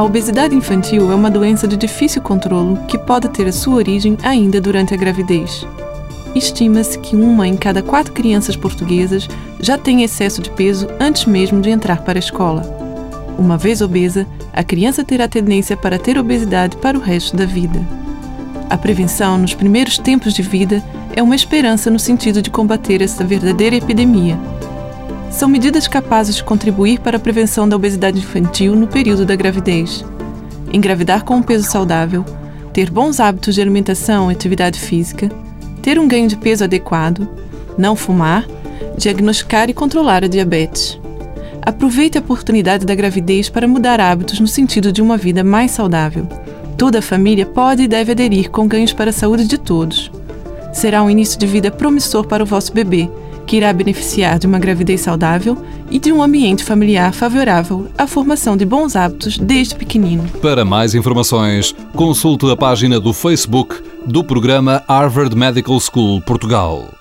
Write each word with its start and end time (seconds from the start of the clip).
A 0.00 0.02
obesidade 0.02 0.54
infantil 0.54 1.12
é 1.12 1.14
uma 1.14 1.30
doença 1.30 1.68
de 1.68 1.76
difícil 1.76 2.22
controle 2.22 2.78
que 2.88 2.96
pode 2.96 3.28
ter 3.28 3.46
a 3.46 3.52
sua 3.52 3.74
origem 3.74 4.16
ainda 4.22 4.58
durante 4.58 4.94
a 4.94 4.96
gravidez. 4.96 5.66
Estima-se 6.34 6.98
que 6.98 7.14
uma 7.14 7.46
em 7.46 7.54
cada 7.54 7.82
quatro 7.82 8.10
crianças 8.10 8.56
portuguesas 8.56 9.28
já 9.60 9.76
tem 9.76 10.02
excesso 10.02 10.40
de 10.40 10.48
peso 10.52 10.88
antes 10.98 11.26
mesmo 11.26 11.60
de 11.60 11.68
entrar 11.68 12.00
para 12.02 12.18
a 12.18 12.18
escola. 12.18 12.62
Uma 13.38 13.58
vez 13.58 13.82
obesa, 13.82 14.26
a 14.54 14.64
criança 14.64 15.04
terá 15.04 15.28
tendência 15.28 15.76
para 15.76 15.98
ter 15.98 16.16
obesidade 16.16 16.78
para 16.78 16.96
o 16.96 17.02
resto 17.02 17.36
da 17.36 17.44
vida. 17.44 17.78
A 18.70 18.78
prevenção 18.78 19.36
nos 19.36 19.52
primeiros 19.52 19.98
tempos 19.98 20.32
de 20.32 20.40
vida 20.40 20.82
é 21.14 21.22
uma 21.22 21.36
esperança 21.36 21.90
no 21.90 21.98
sentido 21.98 22.40
de 22.40 22.48
combater 22.48 23.02
esta 23.02 23.22
verdadeira 23.22 23.76
epidemia. 23.76 24.38
São 25.30 25.48
medidas 25.48 25.86
capazes 25.86 26.34
de 26.34 26.44
contribuir 26.44 26.98
para 27.00 27.16
a 27.16 27.20
prevenção 27.20 27.68
da 27.68 27.76
obesidade 27.76 28.18
infantil 28.18 28.74
no 28.74 28.88
período 28.88 29.24
da 29.24 29.36
gravidez. 29.36 30.04
Engravidar 30.72 31.24
com 31.24 31.36
um 31.36 31.42
peso 31.42 31.70
saudável, 31.70 32.24
ter 32.72 32.90
bons 32.90 33.20
hábitos 33.20 33.54
de 33.54 33.60
alimentação 33.60 34.30
e 34.30 34.34
atividade 34.34 34.78
física, 34.78 35.30
ter 35.80 35.98
um 35.98 36.08
ganho 36.08 36.28
de 36.28 36.36
peso 36.36 36.64
adequado, 36.64 37.28
não 37.78 37.94
fumar, 37.94 38.44
diagnosticar 38.98 39.70
e 39.70 39.74
controlar 39.74 40.24
a 40.24 40.28
diabetes. 40.28 41.00
Aproveite 41.62 42.18
a 42.18 42.20
oportunidade 42.20 42.84
da 42.84 42.94
gravidez 42.94 43.48
para 43.48 43.68
mudar 43.68 44.00
hábitos 44.00 44.40
no 44.40 44.48
sentido 44.48 44.92
de 44.92 45.00
uma 45.00 45.16
vida 45.16 45.44
mais 45.44 45.70
saudável. 45.70 46.26
Toda 46.76 46.98
a 46.98 47.02
família 47.02 47.46
pode 47.46 47.84
e 47.84 47.88
deve 47.88 48.12
aderir 48.12 48.50
com 48.50 48.66
ganhos 48.66 48.92
para 48.92 49.10
a 49.10 49.12
saúde 49.12 49.46
de 49.46 49.58
todos. 49.58 50.10
Será 50.72 51.02
um 51.02 51.10
início 51.10 51.38
de 51.38 51.46
vida 51.46 51.70
promissor 51.70 52.26
para 52.26 52.42
o 52.42 52.46
vosso 52.46 52.72
bebê, 52.72 53.08
que 53.50 53.56
irá 53.56 53.72
beneficiar 53.72 54.38
de 54.38 54.46
uma 54.46 54.60
gravidez 54.60 55.00
saudável 55.00 55.58
e 55.90 55.98
de 55.98 56.12
um 56.12 56.22
ambiente 56.22 56.62
familiar 56.62 57.12
favorável 57.12 57.88
à 57.98 58.06
formação 58.06 58.56
de 58.56 58.64
bons 58.64 58.94
hábitos 58.94 59.36
desde 59.38 59.74
pequenino. 59.74 60.22
Para 60.40 60.64
mais 60.64 60.94
informações, 60.94 61.74
consulte 61.92 62.48
a 62.48 62.56
página 62.56 63.00
do 63.00 63.12
Facebook 63.12 63.82
do 64.06 64.22
programa 64.22 64.84
Harvard 64.86 65.34
Medical 65.34 65.80
School 65.80 66.20
Portugal. 66.20 66.99